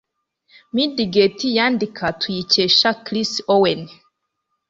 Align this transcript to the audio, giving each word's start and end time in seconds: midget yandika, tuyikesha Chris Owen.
midget 0.77 1.37
yandika, 1.57 2.05
tuyikesha 2.19 2.89
Chris 3.05 3.31
Owen. 3.55 3.81